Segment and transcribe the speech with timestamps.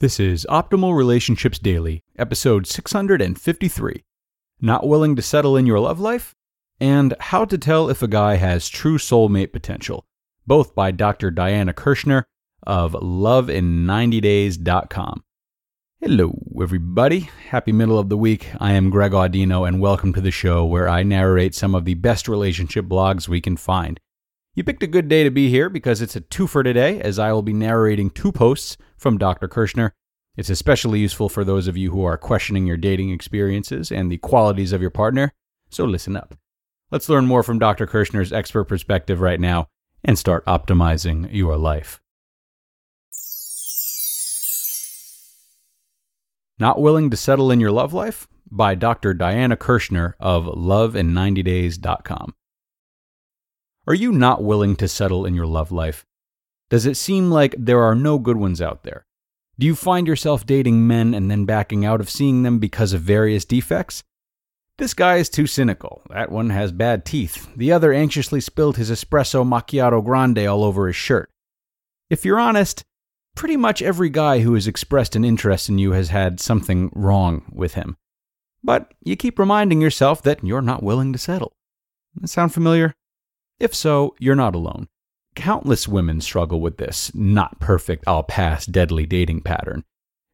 [0.00, 4.02] This is Optimal Relationships Daily, episode 653.
[4.58, 6.34] Not willing to settle in your love life?
[6.80, 10.06] And How to Tell If a Guy Has True Soulmate Potential,
[10.46, 11.30] both by Dr.
[11.30, 12.24] Diana Kirschner
[12.62, 15.22] of loveiN90days.com.
[16.00, 17.28] Hello, everybody.
[17.50, 18.48] Happy middle of the week.
[18.58, 21.92] I am Greg Audino, and welcome to the show where I narrate some of the
[21.92, 24.00] best relationship blogs we can find.
[24.54, 27.32] You picked a good day to be here because it's a twofer today, as I
[27.32, 29.46] will be narrating two posts from Dr.
[29.46, 29.92] Kirschner.
[30.36, 34.18] It's especially useful for those of you who are questioning your dating experiences and the
[34.18, 35.32] qualities of your partner,
[35.70, 36.34] so listen up.
[36.90, 37.86] Let's learn more from Dr.
[37.86, 39.68] Kirschner's expert perspective right now
[40.02, 42.00] and start optimizing your life.
[46.58, 49.14] Not Willing to Settle in Your Love Life by Dr.
[49.14, 52.34] Diana Kirschner of loveiN90days.com.
[53.86, 56.04] Are you not willing to settle in your love life?
[56.68, 59.06] Does it seem like there are no good ones out there?
[59.58, 63.00] Do you find yourself dating men and then backing out of seeing them because of
[63.00, 64.02] various defects?
[64.78, 66.02] This guy is too cynical.
[66.08, 67.48] That one has bad teeth.
[67.56, 71.30] The other anxiously spilled his espresso macchiato grande all over his shirt.
[72.08, 72.84] If you're honest,
[73.36, 77.50] pretty much every guy who has expressed an interest in you has had something wrong
[77.52, 77.96] with him.
[78.62, 81.52] But you keep reminding yourself that you're not willing to settle.
[82.24, 82.94] Sound familiar?
[83.60, 84.88] If so, you're not alone.
[85.36, 89.84] Countless women struggle with this not perfect, I'll pass deadly dating pattern.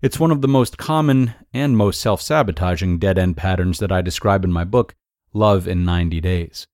[0.00, 4.00] It's one of the most common and most self sabotaging dead end patterns that I
[4.00, 4.94] describe in my book,
[5.34, 6.66] Love in 90 Days.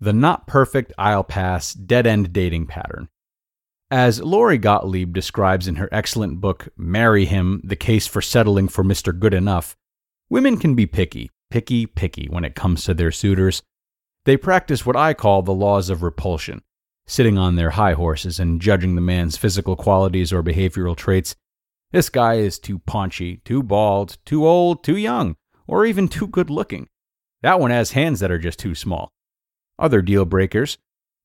[0.00, 3.08] The not perfect, I'll pass dead end dating pattern
[3.90, 8.84] as Lori Gottlieb describes in her excellent book, Marry Him The Case for Settling for
[8.84, 9.18] Mr.
[9.18, 9.76] Good Enough,
[10.28, 13.62] women can be picky, picky, picky when it comes to their suitors.
[14.24, 16.62] They practice what I call the laws of repulsion,
[17.06, 21.34] sitting on their high horses and judging the man's physical qualities or behavioral traits.
[21.90, 25.36] This guy is too paunchy, too bald, too old, too young,
[25.66, 26.88] or even too good looking.
[27.42, 29.10] That one has hands that are just too small.
[29.78, 30.78] Other deal breakers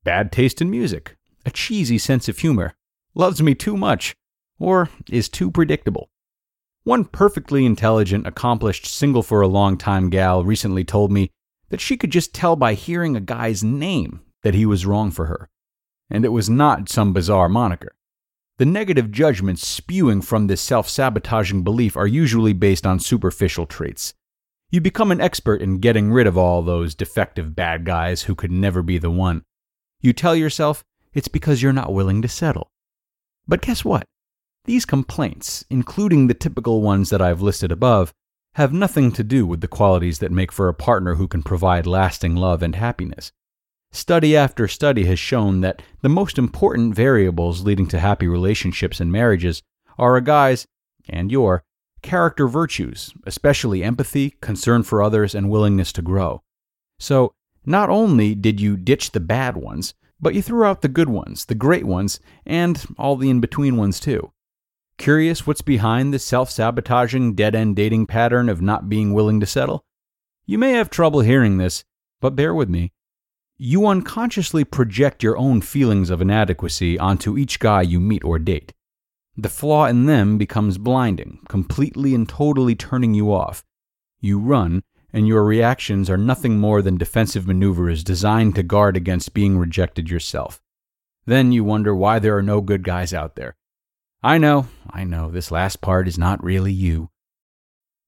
[0.06, 2.76] bad taste in music, a cheesy sense of humor,
[3.16, 4.16] loves me too much,
[4.60, 6.10] or is too predictable.
[6.84, 11.32] One perfectly intelligent, accomplished, single for a long time gal recently told me
[11.70, 15.26] that she could just tell by hearing a guy's name that he was wrong for
[15.26, 15.50] her.
[16.10, 17.96] And it was not some bizarre moniker.
[18.58, 24.14] The negative judgments spewing from this self sabotaging belief are usually based on superficial traits.
[24.72, 28.52] You become an expert in getting rid of all those defective bad guys who could
[28.52, 29.44] never be the one.
[30.02, 30.84] You tell yourself
[31.14, 32.70] it's because you're not willing to settle.
[33.48, 34.06] But guess what?
[34.66, 38.14] These complaints, including the typical ones that I've listed above,
[38.56, 41.86] have nothing to do with the qualities that make for a partner who can provide
[41.86, 43.32] lasting love and happiness.
[43.92, 49.12] Study after study has shown that the most important variables leading to happy relationships and
[49.12, 49.62] marriages
[49.98, 50.66] are a guy's,
[51.10, 51.64] and your,
[52.02, 56.42] character virtues, especially empathy, concern for others, and willingness to grow.
[56.98, 57.34] So,
[57.66, 61.46] not only did you ditch the bad ones, but you threw out the good ones,
[61.46, 64.32] the great ones, and all the in between ones too.
[64.98, 69.46] Curious what's behind this self sabotaging, dead end dating pattern of not being willing to
[69.46, 69.84] settle?
[70.46, 71.84] You may have trouble hearing this,
[72.22, 72.92] but bear with me.
[73.58, 78.74] You unconsciously project your own feelings of inadequacy onto each guy you meet or date.
[79.38, 83.64] The flaw in them becomes blinding, completely and totally turning you off.
[84.20, 89.34] You run and your reactions are nothing more than defensive maneuvers designed to guard against
[89.34, 90.62] being rejected yourself.
[91.26, 93.56] Then you wonder why there are no good guys out there.
[94.24, 97.10] I know, I know, this last part is not really you.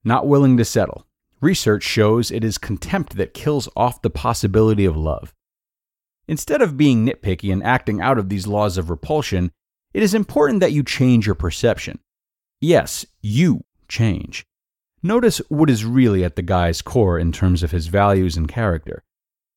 [0.03, 1.05] Not willing to settle.
[1.41, 5.33] Research shows it is contempt that kills off the possibility of love.
[6.27, 9.51] Instead of being nitpicky and acting out of these laws of repulsion,
[9.93, 11.99] it is important that you change your perception.
[12.59, 14.45] Yes, you change.
[15.03, 19.03] Notice what is really at the guy's core in terms of his values and character.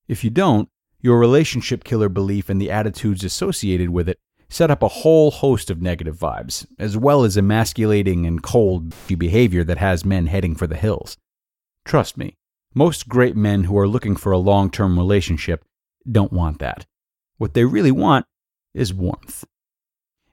[0.07, 0.69] If you don't,
[1.01, 4.19] your relationship killer belief and the attitudes associated with it
[4.51, 9.65] set up a whole host of negative vibes, as well as emasculating and cold behavior
[9.65, 11.17] that has men heading for the hills.
[11.85, 12.37] Trust me,
[12.75, 15.65] most great men who are looking for a long term relationship
[16.11, 16.85] don't want that.
[17.39, 18.27] What they really want
[18.75, 19.45] is warmth.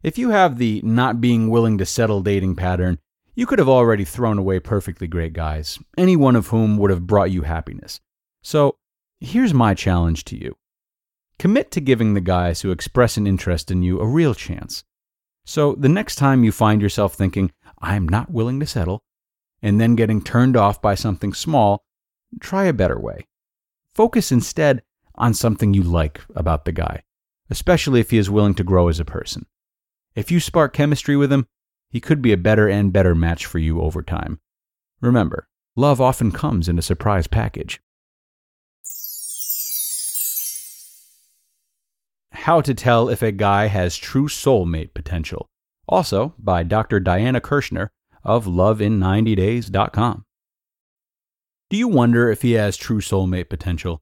[0.04, 3.00] If you have the not being willing to settle dating pattern,
[3.36, 7.08] you could have already thrown away perfectly great guys, any one of whom would have
[7.08, 8.00] brought you happiness.
[8.42, 8.78] So,
[9.20, 10.56] here's my challenge to you
[11.40, 14.84] commit to giving the guys who express an interest in you a real chance.
[15.46, 19.04] So, the next time you find yourself thinking, I'm not willing to settle,
[19.62, 21.84] and then getting turned off by something small,
[22.40, 23.28] try a better way.
[23.94, 24.84] Focus instead
[25.16, 27.04] on something you like about the guy,
[27.50, 29.46] especially if he is willing to grow as a person.
[30.16, 31.48] If you spark chemistry with him,
[31.90, 34.40] he could be a better and better match for you over time.
[35.00, 37.80] Remember, love often comes in a surprise package.
[42.48, 45.50] How to Tell If a Guy Has True Soulmate Potential,
[45.86, 47.02] also by Dr.
[47.02, 47.90] Diana Kirschner
[48.24, 50.24] of lovein90days.com.
[51.70, 54.00] Do you wonder if he has true soulmate potential?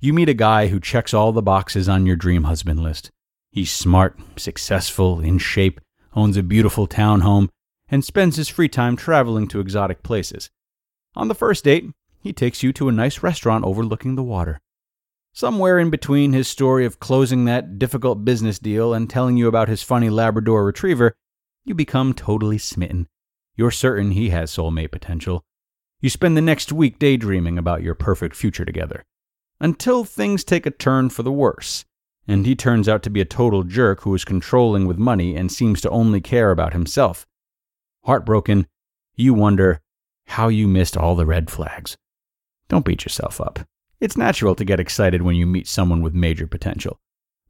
[0.00, 3.12] You meet a guy who checks all the boxes on your dream husband list.
[3.52, 5.80] He's smart, successful, in shape,
[6.16, 7.50] owns a beautiful townhome,
[7.88, 10.50] and spends his free time traveling to exotic places.
[11.14, 11.88] On the first date,
[12.20, 14.58] he takes you to a nice restaurant overlooking the water.
[15.32, 19.68] Somewhere in between his story of closing that difficult business deal and telling you about
[19.68, 21.14] his funny Labrador retriever,
[21.64, 23.06] you become totally smitten.
[23.56, 25.44] You're certain he has soulmate potential.
[26.00, 29.04] You spend the next week daydreaming about your perfect future together.
[29.60, 31.84] Until things take a turn for the worse
[32.30, 35.50] and he turns out to be a total jerk who is controlling with money and
[35.50, 37.26] seems to only care about himself.
[38.04, 38.68] Heartbroken,
[39.16, 39.80] you wonder
[40.26, 41.96] how you missed all the red flags.
[42.68, 43.60] Don't beat yourself up.
[44.00, 46.98] It's natural to get excited when you meet someone with major potential.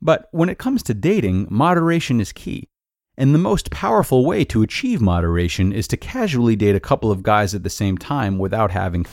[0.02, 2.68] But when it comes to dating, moderation is key.
[3.16, 7.22] And the most powerful way to achieve moderation is to casually date a couple of
[7.22, 9.06] guys at the same time without having.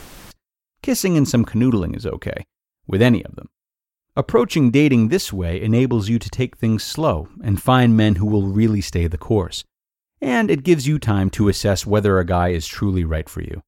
[0.81, 2.45] Kissing and some canoodling is okay,
[2.87, 3.49] with any of them.
[4.15, 8.47] Approaching dating this way enables you to take things slow and find men who will
[8.47, 9.63] really stay the course.
[10.21, 13.61] And it gives you time to assess whether a guy is truly right for you.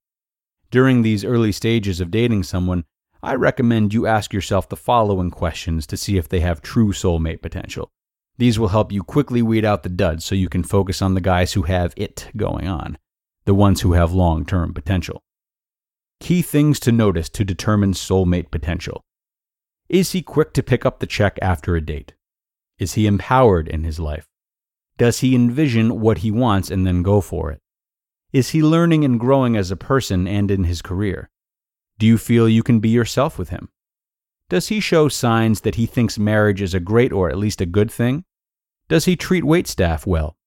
[0.72, 2.86] During these early stages of dating someone,
[3.22, 7.42] I recommend you ask yourself the following questions to see if they have true soulmate
[7.42, 7.92] potential.
[8.38, 11.22] These will help you quickly weed out the duds so you can focus on the
[11.22, 12.98] guys who have it going on,
[13.44, 15.22] the ones who have long term potential.
[16.22, 19.02] Key things to notice to determine soulmate potential.
[19.90, 22.14] Is he quick to pick up the check after a date?
[22.78, 24.26] Is he empowered in his life?
[24.98, 27.60] Does he envision what he wants and then go for it?
[28.32, 31.30] Is he learning and growing as a person and in his career?
[32.00, 33.68] Do you feel you can be yourself with him?
[34.48, 37.66] Does he show signs that he thinks marriage is a great or at least a
[37.66, 38.24] good thing?
[38.88, 40.38] Does he treat waitstaff well?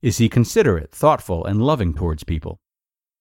[0.00, 2.60] Is he considerate, thoughtful, and loving towards people?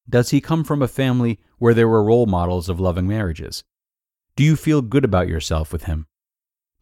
[0.07, 3.63] Does he come from a family where there were role models of loving marriages?
[4.36, 6.06] Do you feel good about yourself with him?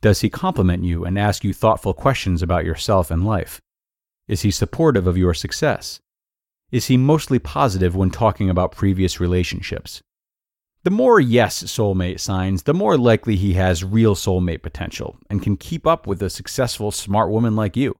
[0.02, 3.62] Does he compliment you and ask you thoughtful questions about yourself and life?
[4.28, 6.02] Is he supportive of your success?
[6.72, 10.02] Is he mostly positive when talking about previous relationships?
[10.84, 15.58] The more yes soulmate signs, the more likely he has real soulmate potential and can
[15.58, 17.96] keep up with a successful, smart woman like you.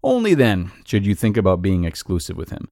[0.00, 2.68] Only then should you think about being exclusive with him.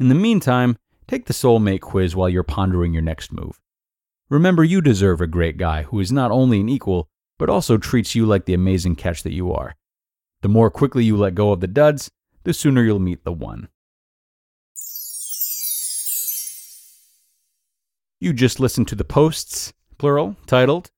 [0.00, 3.60] In the meantime, take the soulmate quiz while you're pondering your next move.
[4.28, 7.08] Remember, you deserve a great guy who is not only an equal,
[7.38, 9.76] but also treats you like the amazing catch that you are.
[10.40, 12.10] The more quickly you let go of the duds,
[12.42, 13.68] the sooner you'll meet the one.
[18.22, 20.92] You just listened to the posts, plural, titled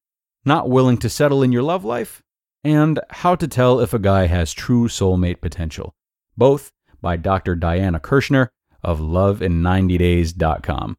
[0.44, 2.22] Not Willing to Settle in Your Love Life
[2.62, 5.94] and How to Tell If a Guy Has True Soulmate Potential,
[6.36, 7.56] both by Dr.
[7.56, 8.50] Diana Kirschner
[8.82, 10.98] of lovein90days.com.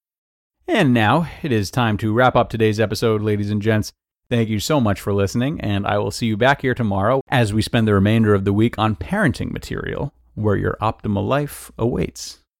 [0.67, 3.91] And now it is time to wrap up today's episode, ladies and gents.
[4.29, 7.53] Thank you so much for listening, and I will see you back here tomorrow as
[7.53, 12.40] we spend the remainder of the week on parenting material where your optimal life awaits.